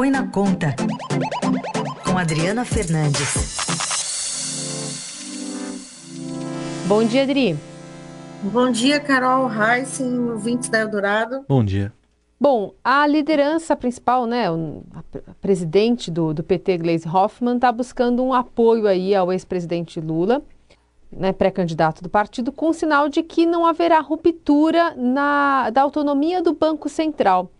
Põe 0.00 0.10
na 0.10 0.26
Conta, 0.26 0.74
com 2.06 2.16
Adriana 2.16 2.64
Fernandes. 2.64 3.58
Bom 6.86 7.04
dia, 7.04 7.24
Adri. 7.24 7.54
Bom 8.44 8.70
dia, 8.70 8.98
Carol 8.98 9.50
Heissen, 9.52 10.30
ouvintes 10.30 10.70
da 10.70 10.78
Eldorado. 10.78 11.44
Bom 11.46 11.62
dia. 11.62 11.92
Bom, 12.40 12.72
a 12.82 13.06
liderança 13.06 13.76
principal, 13.76 14.24
né, 14.24 14.46
a 14.48 15.34
presidente 15.42 16.10
do, 16.10 16.32
do 16.32 16.42
PT, 16.42 16.78
Gleisi 16.78 17.06
Hoffmann, 17.06 17.56
está 17.56 17.70
buscando 17.70 18.24
um 18.24 18.32
apoio 18.32 18.86
aí 18.86 19.14
ao 19.14 19.30
ex-presidente 19.30 20.00
Lula, 20.00 20.40
né, 21.12 21.30
pré-candidato 21.30 22.02
do 22.02 22.08
partido, 22.08 22.50
com 22.50 22.72
sinal 22.72 23.10
de 23.10 23.22
que 23.22 23.44
não 23.44 23.66
haverá 23.66 24.00
ruptura 24.00 24.94
na, 24.96 25.68
da 25.68 25.82
autonomia 25.82 26.42
do 26.42 26.54
Banco 26.54 26.88
Central. 26.88 27.50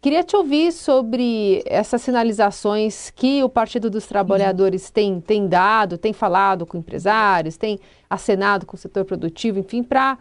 Queria 0.00 0.24
te 0.24 0.34
ouvir 0.34 0.72
sobre 0.72 1.62
essas 1.66 2.00
sinalizações 2.00 3.10
que 3.10 3.44
o 3.44 3.50
Partido 3.50 3.90
dos 3.90 4.06
Trabalhadores 4.06 4.88
tem, 4.88 5.20
tem 5.20 5.46
dado, 5.46 5.98
tem 5.98 6.14
falado 6.14 6.64
com 6.64 6.78
empresários, 6.78 7.58
tem 7.58 7.78
acenado 8.08 8.64
com 8.64 8.76
o 8.76 8.78
setor 8.78 9.04
produtivo, 9.04 9.58
enfim, 9.58 9.82
para 9.82 10.18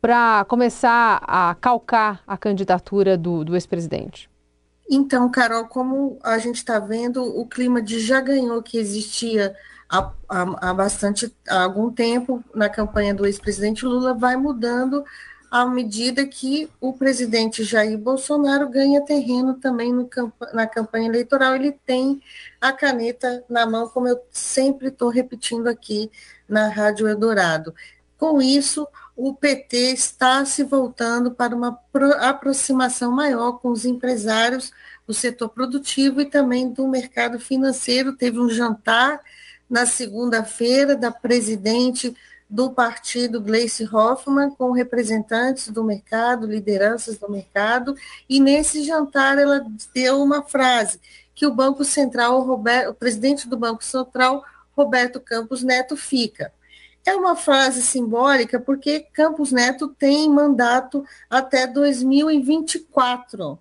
para 0.00 0.46
começar 0.46 1.22
a 1.26 1.54
calcar 1.60 2.22
a 2.26 2.34
candidatura 2.34 3.18
do, 3.18 3.44
do 3.44 3.54
ex-presidente? 3.54 4.30
Então, 4.90 5.30
Carol, 5.30 5.66
como 5.66 6.18
a 6.22 6.38
gente 6.38 6.56
está 6.56 6.78
vendo, 6.78 7.22
o 7.22 7.46
clima 7.46 7.82
de 7.82 8.00
já 8.00 8.18
ganhou 8.18 8.62
que 8.62 8.78
existia 8.78 9.54
há, 9.90 10.10
há, 10.26 10.70
há 10.70 10.74
bastante 10.74 11.30
há 11.46 11.64
algum 11.64 11.92
tempo 11.92 12.42
na 12.54 12.70
campanha 12.70 13.12
do 13.12 13.26
ex-presidente 13.26 13.84
Lula 13.84 14.14
vai 14.14 14.36
mudando 14.36 15.04
à 15.50 15.66
medida 15.66 16.24
que 16.26 16.70
o 16.80 16.92
presidente 16.92 17.64
Jair 17.64 17.98
Bolsonaro 17.98 18.68
ganha 18.68 19.04
terreno 19.04 19.54
também 19.54 19.92
no, 19.92 20.08
na 20.52 20.66
campanha 20.66 21.08
eleitoral. 21.08 21.56
Ele 21.56 21.72
tem 21.72 22.22
a 22.60 22.72
caneta 22.72 23.44
na 23.48 23.66
mão, 23.66 23.88
como 23.88 24.06
eu 24.06 24.20
sempre 24.30 24.88
estou 24.88 25.08
repetindo 25.08 25.66
aqui 25.66 26.10
na 26.48 26.68
Rádio 26.68 27.08
Eldorado. 27.08 27.74
Com 28.16 28.40
isso, 28.40 28.86
o 29.16 29.34
PT 29.34 29.76
está 29.92 30.44
se 30.44 30.62
voltando 30.62 31.30
para 31.32 31.56
uma 31.56 31.80
aproximação 32.20 33.10
maior 33.10 33.52
com 33.58 33.70
os 33.70 33.84
empresários 33.84 34.72
do 35.06 35.12
setor 35.12 35.48
produtivo 35.48 36.20
e 36.20 36.26
também 36.26 36.70
do 36.70 36.86
mercado 36.86 37.40
financeiro. 37.40 38.16
Teve 38.16 38.38
um 38.38 38.48
jantar 38.48 39.20
na 39.68 39.84
segunda-feira 39.84 40.94
da 40.94 41.10
presidente 41.10 42.14
do 42.50 42.70
partido 42.70 43.40
Gleice 43.40 43.84
Hoffmann 43.84 44.50
com 44.50 44.72
representantes 44.72 45.68
do 45.68 45.84
mercado, 45.84 46.48
lideranças 46.48 47.16
do 47.16 47.30
mercado, 47.30 47.94
e 48.28 48.40
nesse 48.40 48.82
jantar 48.82 49.38
ela 49.38 49.64
deu 49.94 50.20
uma 50.20 50.42
frase 50.42 51.00
que 51.32 51.46
o 51.46 51.54
Banco 51.54 51.84
Central, 51.84 52.40
o, 52.40 52.42
Roberto, 52.42 52.90
o 52.90 52.94
presidente 52.94 53.48
do 53.48 53.56
Banco 53.56 53.84
Central, 53.84 54.44
Roberto 54.76 55.20
Campos 55.20 55.62
Neto, 55.62 55.96
fica. 55.96 56.52
É 57.06 57.14
uma 57.14 57.36
frase 57.36 57.82
simbólica 57.82 58.58
porque 58.60 59.06
Campos 59.12 59.52
Neto 59.52 59.88
tem 59.88 60.28
mandato 60.28 61.04
até 61.30 61.66
2024, 61.66 63.58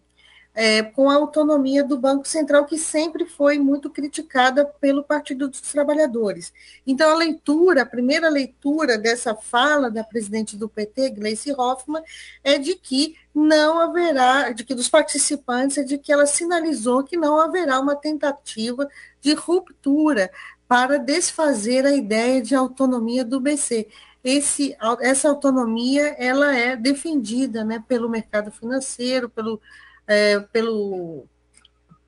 é, 0.61 0.83
com 0.83 1.09
a 1.09 1.15
autonomia 1.15 1.85
do 1.85 1.97
Banco 1.97 2.27
Central, 2.27 2.65
que 2.65 2.77
sempre 2.77 3.25
foi 3.25 3.57
muito 3.57 3.89
criticada 3.89 4.65
pelo 4.65 5.01
Partido 5.01 5.47
dos 5.47 5.61
Trabalhadores. 5.61 6.51
Então, 6.85 7.09
a 7.09 7.15
leitura, 7.15 7.83
a 7.83 7.85
primeira 7.85 8.27
leitura 8.27 8.97
dessa 8.97 9.33
fala 9.33 9.89
da 9.89 10.03
presidente 10.03 10.57
do 10.57 10.67
PT, 10.67 11.11
Gleice 11.11 11.53
Hoffmann, 11.53 12.03
é 12.43 12.57
de 12.57 12.75
que 12.75 13.15
não 13.33 13.79
haverá, 13.79 14.51
de 14.51 14.65
que 14.65 14.75
dos 14.75 14.89
participantes, 14.89 15.77
é 15.77 15.83
de 15.83 15.97
que 15.97 16.11
ela 16.11 16.25
sinalizou 16.25 17.05
que 17.05 17.15
não 17.15 17.39
haverá 17.39 17.79
uma 17.79 17.95
tentativa 17.95 18.85
de 19.21 19.33
ruptura 19.35 20.29
para 20.67 20.99
desfazer 20.99 21.85
a 21.85 21.95
ideia 21.95 22.41
de 22.41 22.53
autonomia 22.53 23.23
do 23.23 23.39
BC. 23.39 23.87
Esse, 24.21 24.75
essa 24.99 25.29
autonomia 25.29 26.17
ela 26.19 26.53
é 26.53 26.75
defendida 26.75 27.63
né, 27.63 27.81
pelo 27.87 28.09
mercado 28.09 28.51
financeiro, 28.51 29.29
pelo, 29.29 29.61
é, 30.09 30.39
pelo, 30.39 31.27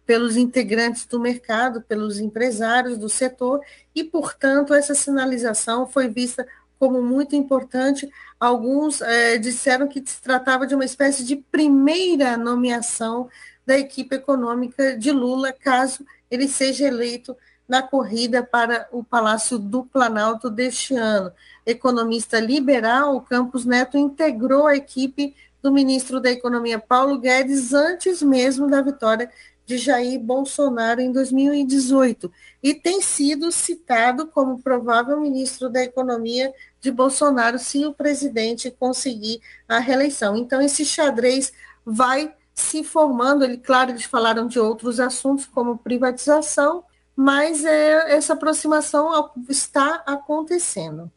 pelos 0.08 0.36
integrantes 0.36 1.06
do 1.06 1.20
mercado, 1.20 1.84
pelos 1.84 2.20
empresários 2.20 2.98
do 2.98 3.08
setor, 3.08 3.62
e, 3.94 4.04
portanto, 4.04 4.74
essa 4.74 4.96
sinalização 4.96 5.88
foi 5.88 6.08
vista 6.08 6.48
como 6.80 7.00
muito 7.00 7.36
importante. 7.36 8.10
Alguns 8.40 9.02
é, 9.02 9.38
disseram 9.38 9.88
que 9.88 10.02
se 10.04 10.20
tratava 10.20 10.66
de 10.66 10.74
uma 10.74 10.84
espécie 10.84 11.24
de 11.24 11.36
primeira 11.36 12.36
nomeação 12.36 13.30
da 13.64 13.78
equipe 13.78 14.16
econômica 14.16 14.98
de 14.98 15.12
Lula, 15.12 15.54
caso 15.54 16.04
ele 16.32 16.48
seja 16.48 16.88
eleito 16.88 17.38
na 17.70 17.84
corrida 17.84 18.42
para 18.42 18.88
o 18.92 19.04
Palácio 19.04 19.60
do 19.60 19.84
Planalto 19.86 20.50
deste 20.50 20.96
ano. 20.96 21.32
Economista 21.66 22.40
liberal, 22.40 23.22
Campos 23.22 23.64
Neto 23.64 23.96
integrou 23.96 24.66
a 24.66 24.76
equipe 24.76 25.36
do 25.62 25.72
ministro 25.72 26.20
da 26.20 26.32
Economia 26.32 26.80
Paulo 26.80 27.20
Guedes 27.20 27.74
antes 27.74 28.22
mesmo 28.22 28.70
da 28.70 28.82
vitória 28.82 29.30
de 29.66 29.78
Jair 29.78 30.20
Bolsonaro 30.20 31.00
em 31.00 31.12
2018 31.12 32.32
e 32.62 32.74
tem 32.74 33.02
sido 33.02 33.52
citado 33.52 34.28
como 34.28 34.62
provável 34.62 35.20
ministro 35.20 35.70
da 35.70 35.84
Economia 35.84 36.54
de 36.80 36.92
Bolsonaro 36.92 37.58
se 37.58 37.86
o 37.86 37.94
presidente 37.94 38.72
conseguir 38.72 39.42
a 39.68 39.80
reeleição. 39.80 40.36
Então 40.36 40.62
esse 40.62 40.84
xadrez 40.84 41.54
vai 41.86 42.34
se 42.54 42.84
formando, 42.84 43.44
ele 43.44 43.58
claro, 43.58 43.92
eles 43.92 44.04
falaram 44.04 44.48
de 44.48 44.60
outros 44.60 45.00
assuntos 45.00 45.46
como 45.46 45.78
privatização, 45.78 46.84
mas 47.16 47.64
é, 47.64 48.14
essa 48.14 48.34
aproximação 48.34 49.32
está 49.48 50.04
acontecendo. 50.06 51.10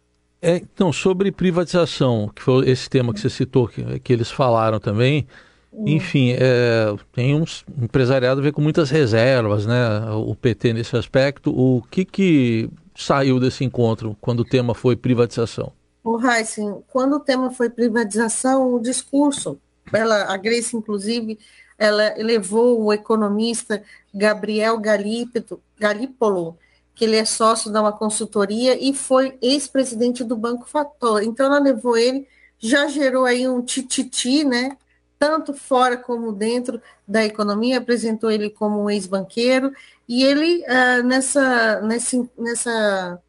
É, 0.44 0.56
então, 0.56 0.92
sobre 0.92 1.32
privatização, 1.32 2.30
que 2.34 2.42
foi 2.42 2.68
esse 2.68 2.90
tema 2.90 3.14
que 3.14 3.20
você 3.20 3.30
citou, 3.30 3.66
que, 3.66 3.98
que 4.00 4.12
eles 4.12 4.30
falaram 4.30 4.78
também, 4.78 5.26
hum. 5.72 5.84
enfim, 5.86 6.32
é, 6.38 6.94
tem 7.14 7.34
um 7.34 7.44
empresariado 7.82 8.42
a 8.42 8.44
ver 8.44 8.52
com 8.52 8.60
muitas 8.60 8.90
reservas, 8.90 9.64
né? 9.64 10.10
O 10.12 10.34
PT 10.34 10.74
nesse 10.74 10.94
aspecto. 10.98 11.50
O 11.50 11.82
que, 11.90 12.04
que 12.04 12.68
saiu 12.94 13.40
desse 13.40 13.64
encontro 13.64 14.14
quando 14.20 14.40
o 14.40 14.44
tema 14.44 14.74
foi 14.74 14.94
privatização? 14.94 15.72
O 16.04 16.20
Heisen, 16.20 16.82
quando 16.92 17.16
o 17.16 17.20
tema 17.20 17.50
foi 17.50 17.70
privatização, 17.70 18.74
o 18.74 18.78
discurso, 18.78 19.58
ela, 19.90 20.24
a 20.30 20.36
Grace, 20.36 20.76
inclusive, 20.76 21.38
ela 21.78 22.12
levou 22.18 22.82
o 22.82 22.92
economista 22.92 23.82
Gabriel 24.14 24.78
Galípolo, 24.78 25.62
Galípolo, 25.80 26.58
que 26.94 27.04
ele 27.04 27.16
é 27.16 27.24
sócio 27.24 27.70
de 27.72 27.78
uma 27.78 27.92
consultoria 27.92 28.78
e 28.80 28.94
foi 28.94 29.36
ex-presidente 29.42 30.22
do 30.22 30.36
Banco 30.36 30.66
Fator. 30.66 31.22
Então 31.22 31.46
ela 31.46 31.58
levou 31.58 31.96
ele, 31.96 32.26
já 32.58 32.86
gerou 32.86 33.24
aí 33.24 33.48
um 33.48 33.60
tititi, 33.62 34.44
né? 34.44 34.76
Tanto 35.18 35.54
fora 35.54 35.96
como 35.96 36.32
dentro 36.32 36.80
da 37.06 37.24
economia, 37.24 37.78
apresentou 37.78 38.30
ele 38.30 38.50
como 38.50 38.82
um 38.82 38.90
ex-banqueiro, 38.90 39.72
e 40.08 40.22
ele, 40.22 40.62
uh, 40.62 41.02
nessa, 41.02 41.80
nesse, 41.80 42.30
nessa, 42.38 43.22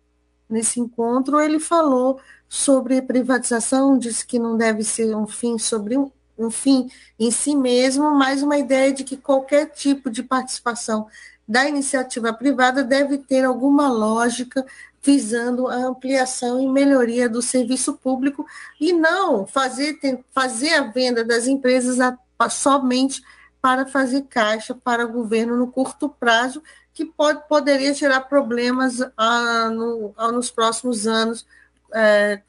nesse 0.49 0.79
encontro, 0.79 1.39
ele 1.39 1.59
falou 1.59 2.19
sobre 2.49 3.01
privatização, 3.01 3.97
disse 3.97 4.25
que 4.25 4.37
não 4.37 4.57
deve 4.57 4.83
ser 4.83 5.15
um 5.15 5.25
fim 5.25 5.57
sobre 5.57 5.97
um, 5.97 6.11
um 6.37 6.51
fim 6.51 6.89
em 7.17 7.31
si 7.31 7.55
mesmo, 7.55 8.11
mas 8.11 8.43
uma 8.43 8.57
ideia 8.57 8.91
de 8.91 9.03
que 9.03 9.17
qualquer 9.17 9.67
tipo 9.67 10.09
de 10.09 10.21
participação 10.21 11.07
da 11.47 11.67
iniciativa 11.67 12.33
privada 12.33 12.83
deve 12.83 13.17
ter 13.17 13.45
alguma 13.45 13.89
lógica 13.89 14.65
visando 15.05 15.67
a 15.67 15.75
ampliação 15.75 16.59
e 16.59 16.67
melhoria 16.67 17.29
do 17.29 17.41
serviço 17.41 17.93
público 17.93 18.45
e 18.81 18.91
não 18.91 19.45
fazer, 19.45 19.99
fazer 20.33 20.73
a 20.73 20.81
venda 20.87 21.23
das 21.23 21.45
empresas 21.45 21.99
a, 21.99 22.17
a, 22.39 22.49
somente 22.49 23.21
para 23.61 23.85
fazer 23.85 24.23
caixa 24.23 24.73
para 24.73 25.05
o 25.05 25.11
governo 25.11 25.55
no 25.55 25.67
curto 25.67 26.09
prazo, 26.09 26.61
que 26.93 27.05
pode, 27.05 27.47
poderia 27.47 27.93
gerar 27.93 28.21
problemas 28.21 28.99
ah, 29.15 29.69
no, 29.71 30.13
ah, 30.17 30.31
nos 30.31 30.49
próximos 30.49 31.05
anos. 31.05 31.45
É, 31.93 32.41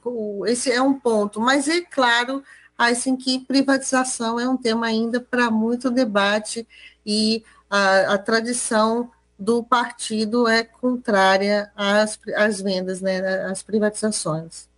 esse 0.47 0.73
é 0.73 0.81
um 0.81 0.95
ponto. 0.95 1.41
Mas 1.41 1.69
é 1.69 1.83
claro 1.83 2.43
assim 2.77 3.17
que 3.17 3.41
privatização 3.41 4.39
é 4.39 4.49
um 4.49 4.57
tema 4.57 4.87
ainda 4.87 5.21
para 5.21 5.51
muito 5.51 5.91
debate 5.91 6.67
e 7.05 7.43
a, 7.71 8.15
a, 8.15 8.19
tradição 8.19 9.11
do 9.39 9.63
partido 9.63 10.49
é 10.49 10.63
contrária 10.65 11.71
às, 11.77 12.19
às 12.37 12.61
vendas, 12.61 13.01
né, 13.01 13.21
às 13.45 13.63
privatizações. 13.63 14.69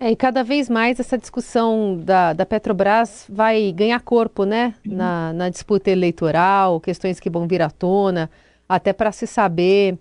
É, 0.00 0.10
e 0.10 0.16
cada 0.16 0.42
vez 0.42 0.68
mais 0.68 0.98
essa 0.98 1.16
discussão 1.16 1.96
da, 1.96 2.32
da 2.32 2.44
Petrobras 2.44 3.24
vai 3.28 3.70
ganhar 3.72 4.00
corpo 4.00 4.44
né, 4.44 4.74
uhum. 4.84 4.96
na, 4.96 5.32
na 5.32 5.48
disputa 5.48 5.90
eleitoral, 5.90 6.80
questões 6.80 7.20
que 7.20 7.30
vão 7.30 7.46
vir 7.46 7.62
à 7.62 7.70
tona, 7.70 8.28
até 8.68 8.92
para 8.92 9.12
se 9.12 9.26
saber 9.26 9.96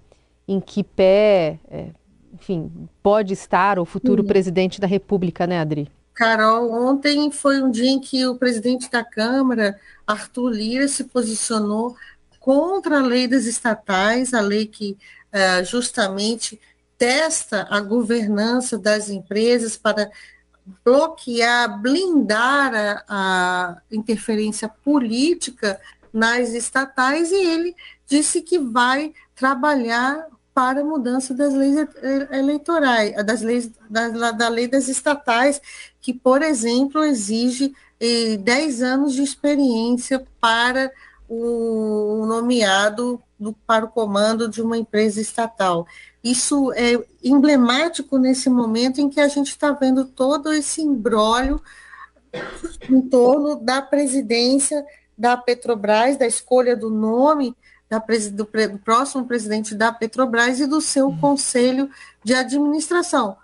em 0.47 0.59
que 0.59 0.83
pé, 0.83 1.59
é, 1.69 1.87
enfim, 2.33 2.71
pode 3.03 3.33
estar 3.33 3.77
o 3.77 3.85
futuro 3.85 4.23
uhum. 4.23 4.27
presidente 4.27 4.81
da 4.81 4.87
República, 4.87 5.45
né, 5.45 5.59
Adri? 5.59 5.87
Carol, 6.13 6.71
ontem 6.71 7.31
foi 7.31 7.61
um 7.61 7.71
dia 7.71 7.89
em 7.89 7.99
que 7.99 8.25
o 8.25 8.35
presidente 8.35 8.89
da 8.89 9.03
Câmara, 9.03 9.79
Arthur 10.05 10.49
Lira, 10.49 10.87
se 10.87 11.05
posicionou 11.05 11.95
contra 12.39 12.99
a 12.99 13.03
lei 13.03 13.27
das 13.27 13.45
estatais, 13.45 14.33
a 14.33 14.41
lei 14.41 14.65
que 14.65 14.97
uh, 15.33 15.63
justamente 15.63 16.59
testa 16.97 17.67
a 17.69 17.79
governança 17.79 18.77
das 18.77 19.09
empresas 19.09 19.77
para 19.77 20.11
bloquear, 20.83 21.81
blindar 21.81 22.73
a, 22.75 23.03
a 23.07 23.81
interferência 23.91 24.69
política 24.69 25.79
nas 26.13 26.49
estatais, 26.49 27.31
e 27.31 27.35
ele 27.35 27.75
disse 28.05 28.41
que 28.41 28.59
vai 28.59 29.13
trabalhar 29.35 30.27
para 30.53 30.81
a 30.81 30.83
mudança 30.83 31.33
das 31.33 31.53
leis 31.53 31.75
eleitorais, 32.31 33.15
das 33.25 33.41
leis 33.41 33.71
da, 33.89 34.31
da 34.31 34.49
lei 34.49 34.67
das 34.67 34.87
estatais, 34.87 35.61
que, 36.01 36.13
por 36.13 36.41
exemplo, 36.41 37.03
exige 37.03 37.73
eh, 37.99 38.37
10 38.37 38.81
anos 38.81 39.13
de 39.13 39.21
experiência 39.21 40.25
para 40.39 40.91
o 41.29 42.25
nomeado 42.25 43.21
do, 43.39 43.53
para 43.65 43.85
o 43.85 43.89
comando 43.89 44.49
de 44.49 44.61
uma 44.61 44.77
empresa 44.77 45.21
estatal. 45.21 45.87
Isso 46.23 46.71
é 46.73 47.01
emblemático 47.23 48.17
nesse 48.17 48.49
momento 48.49 48.99
em 48.99 49.09
que 49.09 49.19
a 49.19 49.27
gente 49.27 49.47
está 49.47 49.71
vendo 49.71 50.05
todo 50.05 50.53
esse 50.53 50.81
embrólio 50.81 51.61
em 52.89 53.01
torno 53.01 53.55
da 53.55 53.81
presidência 53.81 54.85
da 55.17 55.37
Petrobras, 55.37 56.17
da 56.17 56.27
escolha 56.27 56.75
do 56.75 56.89
nome 56.89 57.55
da, 57.91 57.99
do, 57.99 58.45
do, 58.45 58.79
próximo 58.79 59.25
presidente 59.25 59.75
da 59.75 59.91
Petrobras 59.91 60.61
e 60.61 60.65
do 60.65 60.79
seu 60.79 61.07
uhum. 61.07 61.17
conselho 61.19 61.89
de 62.23 62.33
administração. 62.33 63.35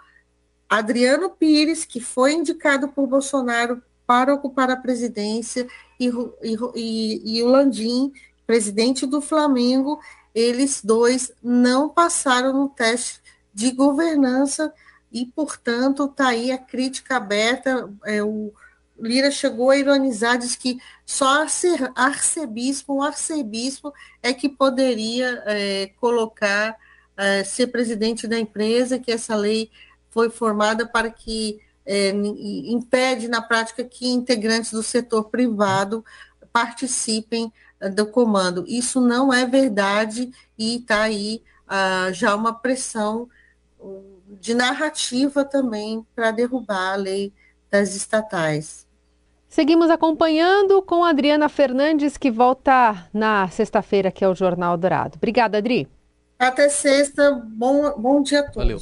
Adriano 0.70 1.30
Pires, 1.30 1.84
que 1.84 2.00
foi 2.00 2.34
indicado 2.34 2.88
por 2.88 3.08
Bolsonaro 3.08 3.84
para 4.06 4.34
ocupar 4.34 4.70
a 4.70 4.78
presidência, 4.78 5.68
e, 6.00 6.10
e, 6.76 7.38
e 7.38 7.44
o 7.44 7.48
Landim, 7.48 8.14
presidente 8.46 9.06
do 9.06 9.20
Flamengo, 9.20 10.00
eles 10.34 10.82
dois 10.82 11.30
não 11.44 11.90
passaram 11.90 12.54
no 12.54 12.70
teste 12.70 13.20
de 13.54 13.72
governança 13.72 14.74
e, 15.12 15.26
portanto, 15.26 16.06
está 16.06 16.30
aí 16.30 16.54
a 16.54 16.58
crítica 16.58 17.18
aberta. 17.18 17.90
É, 18.06 18.24
o 18.24 18.54
Lira 19.00 19.30
chegou 19.32 19.70
a 19.70 19.78
ironizar, 19.78 20.38
diz 20.38 20.56
que 20.56 20.80
só 21.06 21.46
arcebispo, 21.96 22.96
o 22.96 23.04
arcebispo 23.04 23.94
é 24.22 24.34
que 24.34 24.50
poderia 24.50 25.44
é, 25.46 25.88
colocar, 26.00 26.76
é, 27.16 27.44
ser 27.44 27.68
presidente 27.68 28.28
da 28.28 28.40
empresa, 28.40 29.00
que 29.00 29.12
essa 29.12 29.36
lei 29.36 29.70
foi 30.10 30.30
formada 30.30 30.88
para 30.88 31.12
que 31.12 31.60
é, 31.86 32.10
impede 32.10 33.28
na 33.28 33.42
prática 33.42 33.84
que 33.84 34.08
integrantes 34.10 34.72
do 34.72 34.84
setor 34.84 35.26
privado 35.26 36.04
participem 36.52 37.52
é, 37.80 37.90
do 37.90 38.08
comando. 38.08 38.66
Isso 38.68 39.00
não 39.00 39.32
é 39.32 39.46
verdade 39.46 40.32
e 40.58 40.78
está 40.78 41.04
aí 41.04 41.44
ah, 41.68 42.10
já 42.12 42.34
uma 42.36 42.54
pressão 42.54 43.30
de 44.40 44.54
narrativa 44.54 45.46
também 45.46 46.06
para 46.16 46.32
derrubar 46.32 46.94
a 46.94 46.96
lei 46.96 47.34
das 47.70 47.96
estatais. 47.96 48.87
Seguimos 49.50 49.90
acompanhando 49.90 50.82
com 50.82 51.04
a 51.04 51.10
Adriana 51.10 51.48
Fernandes, 51.50 52.18
que 52.18 52.30
volta 52.30 53.08
na 53.14 53.48
sexta-feira 53.48 54.10
aqui 54.10 54.24
ao 54.24 54.36
Jornal 54.36 54.78
Dourado. 54.78 55.16
Obrigada, 55.16 55.58
Adri. 55.58 55.88
Até 56.38 56.70
sexta. 56.70 57.32
Bom, 57.32 58.00
bom 58.00 58.22
dia 58.22 58.42
a 58.42 58.44
todos. 58.44 58.56
Valeu. 58.56 58.80